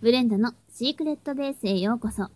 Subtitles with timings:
[0.00, 2.22] ブレンダのシークレットベースへようこそ。
[2.22, 2.30] は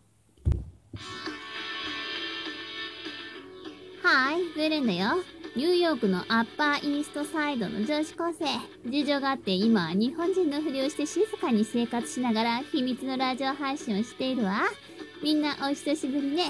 [4.33, 5.10] い、ブレンダよ。
[5.55, 8.46] ニューヨークのアッパーイーストサイドの女子高生。
[8.91, 14.63] 事情があって今は日本人のふりをして静かに生活しながら秘密のラジオ配信をしているわ。
[15.23, 16.47] みんなお久しぶりね。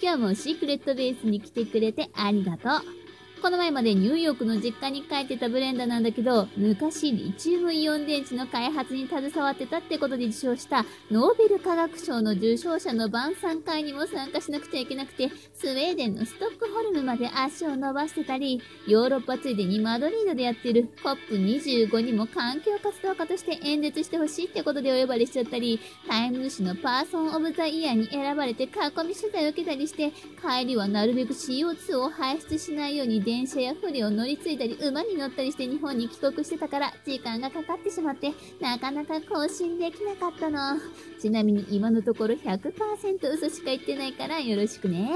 [0.00, 3.01] 今日もシークレットベースに来てくれてありがとう。
[3.42, 40.78] この前までニューヨークの実家に帰ってたブレンダーなんだけど、昔リチウムイオン電池の開発に携わってたってことで受賞したノーベル化学賞の受賞者の晩餐会にも参加しなくちゃいけなくて、スウェーデンのストックホルムまで足を伸ばしてたり、ヨーロッパついでにマドリードでやってる COP25 にも環境活動家として演説してほしいってことでお呼ばれしちゃったり、タイムズ紙のパーソン・オブ・ザ・イヤーに選ばれて囲み取材を受けたりして、帰りはなるべく CO2 を排出しないように電電車や船を乗り継いだり馬に乗ったりして日本に帰国してたから時間がかかってしまってなかなか更新できなかったの。
[41.18, 45.12] ちなみに今のところ100%嘘しか言ってないからよろしくね。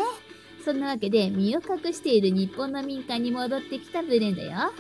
[0.65, 4.73] そんなわけで身を隠している日本の民家に戻ってきたブレンだよ。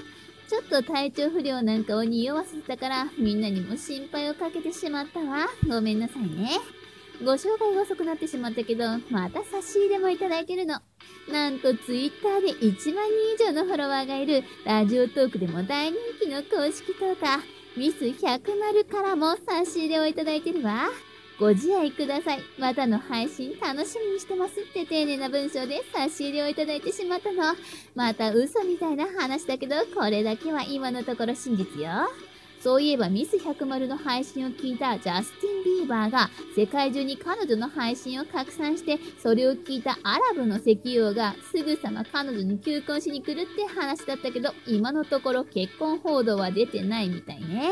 [0.48, 5.46] ちょっと体調不良なんかを匂わせてたからみんなにも心配をかけてしまったわ。
[5.68, 6.52] ごめんなさいね。
[7.22, 10.80] ご紹介が遅くなってしまったけど、また差し入れもいただいてるの。
[11.30, 13.04] なんとツイッターで1万
[13.38, 17.40] 人以上のフォロワーがいる、ラジオトークでも大人気の公式トーカー、
[17.76, 20.88] ミス100丸からも差し入れをいただいてるわ。
[21.38, 22.40] ご自愛ください。
[22.58, 27.54] またの配信楽しみにしてますって丁寧な文章で差し入れをいただいてしまったの。
[27.94, 32.08] また嘘みたいな話だけど、これだけは今のところ真実よ。
[32.66, 47.70] そういえばミス100の配信を聞いたジャスティン・ビーバーが世界中に彼女の配信を拡散してそれを聞いたアラブの石油王がすぐさま彼女に求婚しに来るって話だったけど今のところ結婚報道は出てないみたいね。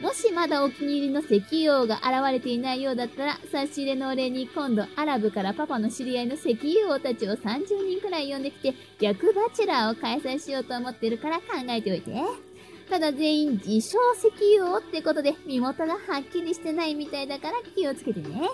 [0.00, 12.47] もしまだお気に入りの石油王が現れていないようだったら差し入れのお礼に今度アラブからパパの知り合いの石油王たちを30人くらい呼んできて逆バチェラーを開催しようと思ってるから考えておいて。
[12.90, 18.48] ただ全員自称石油王ってことで身元がはっきりしてないみたいだから気をつけてね。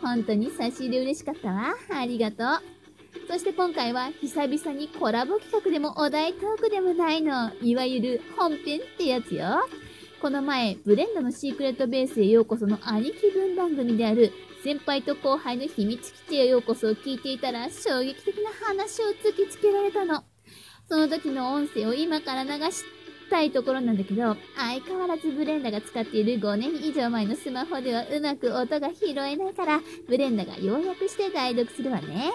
[0.00, 1.74] 本当に差し入れ嬉しかったわ。
[1.92, 2.80] ありがとう。
[3.26, 7.52] そして今回は久々にコラボ企画でもお題トークでもないの。
[7.60, 9.68] いわゆる本編ってやつよ。
[10.20, 20.24] この前、ブレンドのシークレットベースへようこその兄貴分番組である先輩と後輩の秘密基地へようこそを聞いていたら衝撃的な話を突きつけられたの。
[20.88, 22.99] その時の音声を今から流して
[23.30, 32.32] たいところなんだけど、相変わらずブレンダが使っている5年以上前のスマホではうまく音が拾えないから、ブレンダが要約して代読するわね。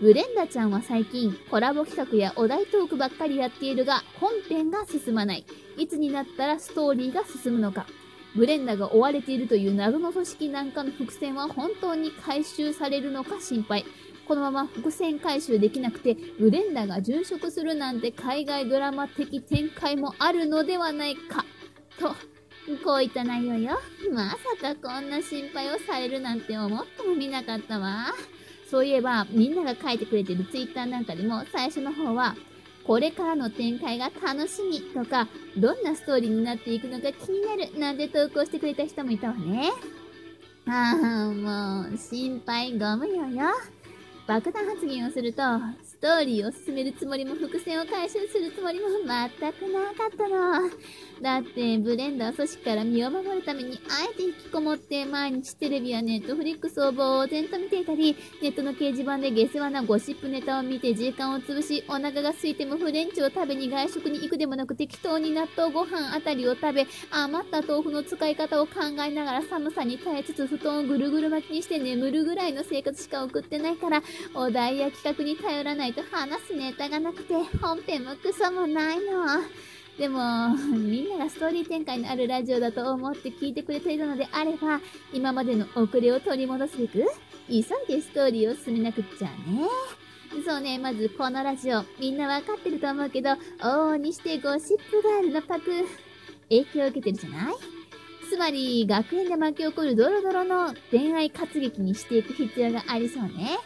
[0.00, 5.44] ブレンダちゃんは最近コラボ企画やお題トークばっかりやっているが本編が進まない。
[5.76, 7.86] いつになったらストーリーが進むのか。
[8.34, 13.84] ブレンダが追われているという謎の組織なんかの伏線は本当に回収されるのか心配。
[14.30, 21.44] このまま伏線回収できなくて、ブレンダが殉職するなんて海外ドラマ的展開もあるのではないか。
[21.98, 22.14] と、
[22.84, 23.80] こういった内容よ。
[24.12, 28.14] まさかこんな心配をされるなんて思ってもみなかったわ。
[28.70, 32.36] そういえば、みんなが書いてくれてるツイッターなんかでも最初の方は、
[32.86, 35.26] これからの展開が楽しみとか、
[35.56, 39.72] どんなストーリーになっていくのか気になるなんて投稿してくれた人もいたわね。
[40.68, 43.46] ああ、もう、心配ご無用よ。
[44.30, 45.42] 爆弾発言をすると、
[46.00, 50.70] トーリーを進めるつもりも伏線を回収するつもりも全くなかったの。
[51.20, 68.72] だって、ブレンダー組織から身を守るために、あえて引きこもって毎日テレビやネットフリックスを呆然と見ていたり、ネットの掲示板で下世話なゴシップネタを見て時間を潰し、お腹が空いてもフレンチを食べに外食に行くでもなく適当に納豆ご飯あたりを食べ、余った豆腐の使い方を考
[69.06, 79.24] えながら寒さに耐えつつ布団をぐるぐる巻きにして眠るぐらいの生活しか送ってないから、お題や企画に頼らないと話すネタがなくて、本編もクソもないの。
[79.98, 84.80] でも、みんながストーリー展開のあるラジオだと思って聞いてくれているのであれば、
[85.12, 87.04] 今までの遅れを取り戻すべく、
[87.48, 89.34] 急いでストーリーを進めなくっちゃね。
[90.46, 95.70] そうね、まずこのラジオ、みんなわかってると思うけど、往々にしてゴシップガールのパク、
[96.48, 97.54] 影響を受けてるじゃない？
[98.30, 103.58] つまり、学園で巻き起こるドロドロの恋愛活劇にしていく必要がありそうね。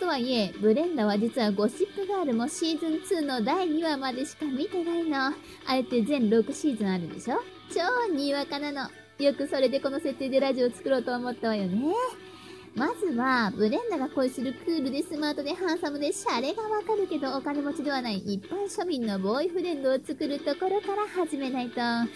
[0.00, 5.18] とはいえ、ブレンダは実はゴシップガールもシーズン2の第2話までしか見てないの。
[5.26, 7.36] あれって全6シーズンあるでしょ？
[7.72, 8.88] 超にわかなの。
[9.18, 11.94] よくそれでこの設定でラジオを作ろうと思ったわよね。
[12.74, 21.82] まずは、ブレンダが恋するクールでスマートでハンサムでシャレがわかるけどお金持ちではない一般庶民のボーイフレンドを作るところから始めないと。
[21.82, 22.06] あ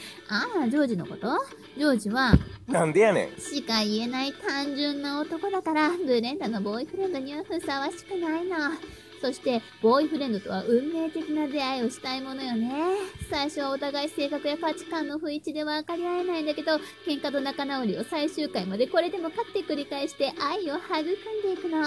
[0.62, 1.44] あ、ジョージのこと？
[1.76, 2.32] ジョージは、
[2.68, 3.40] なんでやねん。
[3.40, 8.56] しか言えない単純な男だから、ブレンダのボーイフレンドにはふさわしくないの。
[9.20, 12.70] そして、ボーイフレンドとは運命的な出会いをしたいものよね。
[13.30, 16.72] 最初はお互い性格や価値観の不一致で分かり合えないんだけど、
[17.06, 21.04] 喧嘩と仲直りを最終回までこれでも勝って繰り返して愛を育ん
[21.42, 21.82] でいくの。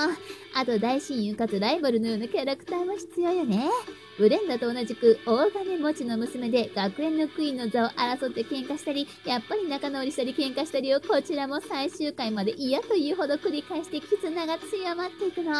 [0.55, 3.69] あと大親友かつライバルのようなキャラクターも必要よね。
[4.17, 15.53] ブレンダと同じく大金持ちの娘で学園のクイーンの座を争って喧嘩したり、やっぱり仲直りしたり喧嘩したりをこちらも最終回まで嫌というほど繰り返して絆が強まっていくの。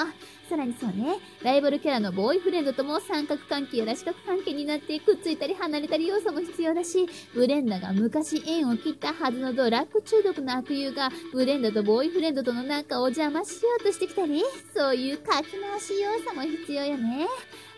[0.49, 14.41] さらにそうね、ライバルキャラのボーイフレンドとも三角関係やら四角関係になってくっついたり離れたり要素も必要だし、ブレンダが昔縁を切ったはずのドラッグ中毒の悪友がブレンダとボーイフレンドとの仲を邪魔しようとしてきたり、
[14.75, 15.25] そういう書き
[15.61, 17.27] 回し要素も必要よね。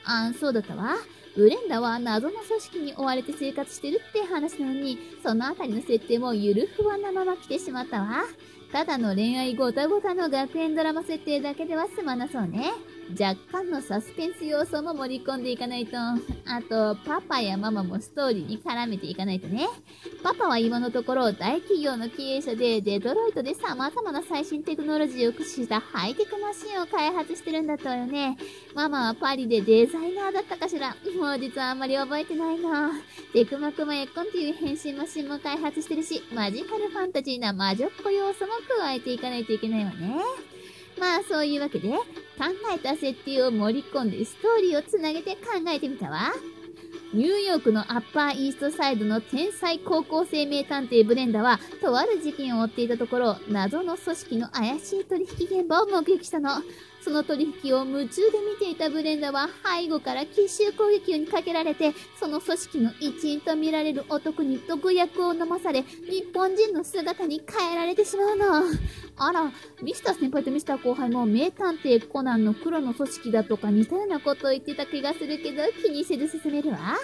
[0.06, 0.98] あ、そうだったわ。
[1.36, 8.24] ブレンダは謎の組織に追われて生活してるって話なのに、そのあたりの設定もゆるふわなまま来てしまったわ。
[8.72, 12.72] ただの恋愛ごたごたの学園ドラマ設定だけでは済まなそうね。
[13.18, 15.98] 若干のサスペンス要素も盛り込んでいかないと。
[15.98, 19.68] あと、パパやママもストーリーに絡めていかないとね。
[20.24, 28.38] パパは今のところ大企業の経営者でデトロイトで様々な最新テクノロジーを駆使したハイテクマシンを開発してるんだったわよね。
[28.76, 30.96] ママはパリでデザイナーだったかしら。
[31.18, 32.92] もう実はあんまり覚えてないな。
[33.34, 40.16] テクマクマエッコンっていう変身マシンも開発してるし、マジカルファンタジーな魔女っ子要素も加えていかないといけないわね。
[41.00, 41.98] まあそういうわけで、考
[42.74, 46.34] えた設定を盛り込んでストーリーをつなげて考えてみたわ。
[47.14, 56.62] ニューヨークのアッパーイーストサイドの天才高校生名探偵ブレンダは、とある事件を追っていたところ、謎の組織の怪しい取引現場を目撃したの。
[57.02, 68.64] その取引を夢中で見ていたブレンダは背後から奇襲攻撃にかけられて、その組織の一員と見られる男に毒薬を飲まされ、日本人の姿に変えられてしまうの。
[69.18, 69.52] あら、
[69.82, 76.98] ミスター先輩とミスター後輩も名探偵コナンの黒の組織だとか似たようなことを言ってた気がするけど気にせず進めるわ。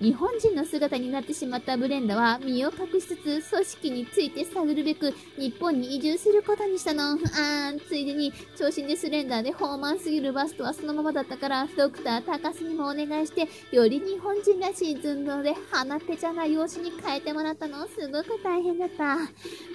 [0.00, 7.12] 日本人の姿になってしまったブレンダは身を隠しつつ組織について探るべく日本に移住することにしたの。
[7.12, 19.16] あーん、ついでに長身でスレンダーで豊満すぎるバストはそのままだったからドクター高須にもお願いしてより日本人らしい寸胴で鼻ペチャな容姿に変えてもらったのすごく大変だった。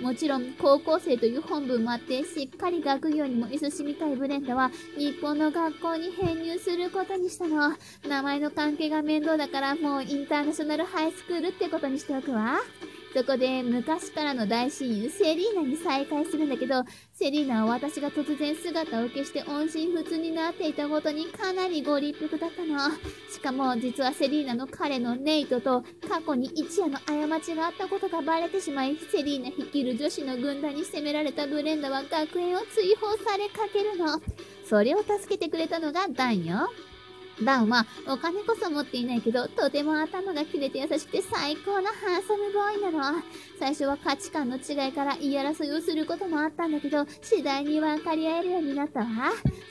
[0.04, 7.74] もちろん高校生という本分もあってしっかり学業にも勤しみたいブレンダは日本の学校に編入することにしたの。
[8.07, 12.57] 名前の関係が面倒だからもうインターナショナルハイスクールってことにしておくわ。
[13.13, 16.83] そこで昔からの大親友セリーナに再会するんだけど、
[17.13, 22.79] セリーナは私が突然姿を消して音信不通になっていたことにかなりご立腹だったの。
[23.31, 34.19] しかも実はセリーナの彼のネイトと過去に一夜の過ちがあったことがバレてしまい、セリーナ率いる女子の軍団に攻められたブレンダは学園を追放されかけるの。
[34.65, 36.67] それを助けてくれたのがダンよ。
[37.44, 43.21] ダンはお金こそ持っていないけど、とても頭が切れて優しくて最高のハンサムボーイなの。
[43.59, 49.07] 最初は価値観の違いから言い争いをすることもあったんだけど、次第に分かり合えるようになったわ。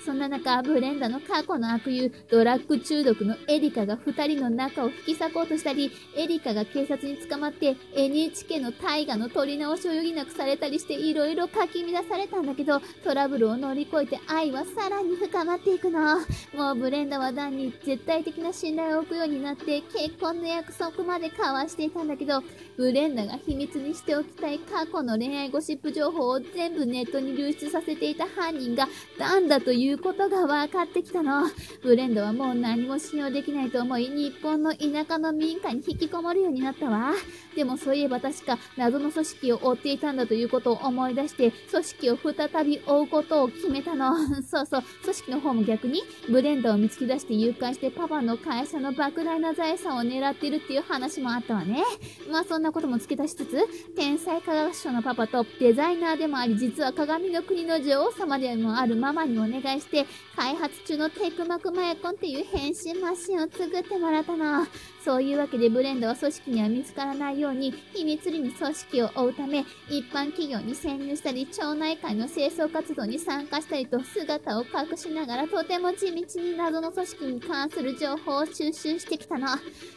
[0.04, 16.18] そんな中、ブレンダの過去の悪友、ドラッグ中毒のエリカが二人の仲を引き裂こうとしたり、エリカが警察に捕まって NHK の大河の取り直しを余儀なくされたりしていろいろかき乱されたんだけど、トラブルを乗り越えて愛はさらに深まっていくの。
[16.54, 22.42] もうブレンダはダンにに絶対的な信頼を置くようになって結婚の約束まで交わしていたんだけど、
[22.76, 28.88] ブレンダが秘密にしておきたい過去の恋愛ゴシップ情報を全部ネットに流出させていた犯人が
[29.18, 31.48] ダンだということが分かってきたの。
[31.82, 37.12] ブレンダはもう何も信用できないと思い、日本の田舎の民家に引きこもるようになったわ。
[37.56, 44.16] でもそういえば確か謎の組織を追っていたんだということを思い出して、組織を再び追うことを決めたの。
[44.42, 51.82] そうそう、組織の方も逆にブレンダを見つけ出して誘拐してパパの会社の莫大な財産を狙ってるっていう話もあったわね。
[52.30, 60.04] まあそんなことも付け足しつつ、天才科学者のパパとデザイナーでもあり、実は鏡の国の女王様でもあるママにお願いして、
[60.36, 64.66] 開発中のテクマクマヤコンっていう変身マシンを作ってもらったの。
[65.02, 79.46] そういうわけでブレンドは組織には見つからないように、秘密裏に組織を追うため、一般企業に潜入したり、町内会の清掃活動に参加したりと、姿を隠しながらとても地道に謎の組織にに関する情報を収集してきたの。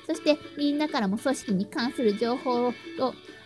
[0.06, 2.74] そして、みんなからも組織に関する情報を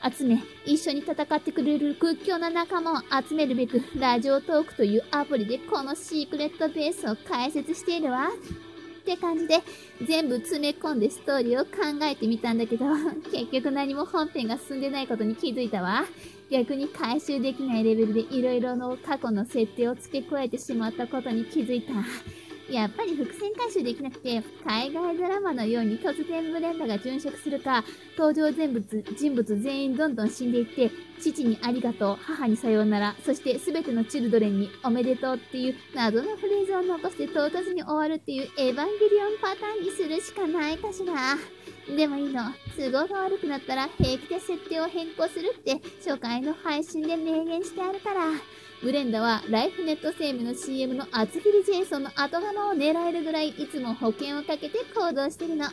[0.04, 2.96] 集め、一緒に戦ってくれる屈強な仲間を
[3.28, 8.28] 集めるべく、ラジオトークというアプリでこのシークレットベースを開設しているわ。
[8.28, 9.62] って感じで、
[10.06, 12.86] 全部詰め込んでストーリーを考えてみたんだけど、
[13.32, 16.06] 結局何も本編が進んでないことに気づいたわ。
[16.50, 21.94] 逆に回収できないレベルで色々の過去の設定を付け加えてしまったことに気づいた。
[22.70, 27.84] やっぱり伏線回収できなくて、海外ドラマのように突然ブレンダが殉職するか、
[28.18, 30.92] 登場人物人物全員どんどん死んでいって、
[31.22, 41.38] 父にありがとう、母にさようなら、そして全てのチルドレンにおめでとうっていう謎のフレーズを残して唐突に終わるっていうエヴァンゲリオンパターンにするしかないかしら。
[41.96, 42.42] でもいいの。
[42.76, 48.32] 都合が悪くなったら平気で設定を変更するって初回の配信で明言してあるから。
[48.84, 55.66] ブレンダはライフネット生命の CM の厚切りジェイソンの後釜を狙えるぐらいいつも保険をかけて行動してるの。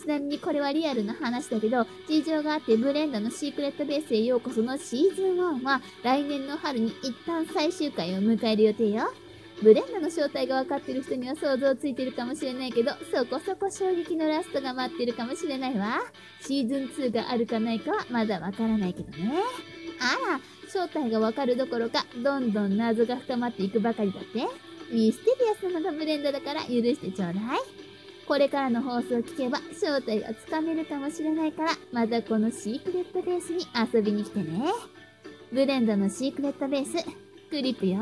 [0.00, 9.12] ちなみにこれはリアルな話だけど、事情があってブレンダのシークレットベースへようこそのシーズン1は来年の春に一旦最終回を迎える予定よ。
[9.62, 16.00] ブレンダの正体が分かってる人には想像ついてるかもしれないけど、そこそこ衝撃のラストが待ってるかもしれないわ。
[16.40, 19.42] シーズン2があるかないかはまだわからないけどね。
[20.00, 24.46] あら、正体がわかるどころか、どんどん謎が深まっていくばかりだって
[24.92, 27.34] ミステリアスなのがブレンドだから許してちょうだい。
[28.26, 34.72] これからの放送を聞けば正体がつかめるかもしれないから、またこのシークレットベースに遊びに来てね。
[35.50, 37.04] ブレンドのシークレットベース、
[37.48, 38.00] クリップよ。